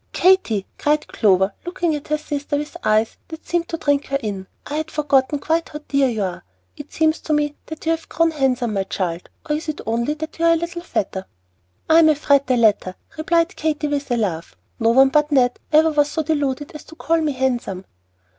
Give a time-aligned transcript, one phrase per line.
[0.13, 4.47] "Katy," cried Clover, looking at her sister with eyes that seemed to drink her in,
[4.65, 6.43] "I had forgotten quite how dear you are!
[6.75, 10.15] It seems to me that you have grown handsome, my child; or is it only
[10.15, 11.27] that you are a little fatter?"
[11.87, 14.57] "I am afraid the latter," replied Katy, with a laugh.
[14.79, 17.85] "No one but Ned was ever so deluded as to call me handsome."